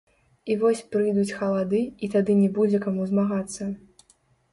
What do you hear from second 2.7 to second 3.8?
каму змагацца.